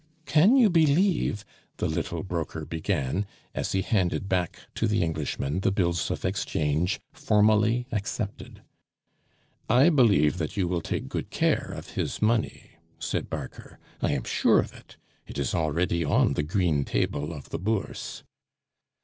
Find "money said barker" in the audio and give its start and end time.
12.19-13.77